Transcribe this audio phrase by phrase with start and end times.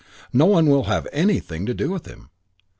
[0.33, 2.31] No one will have anything to do with him.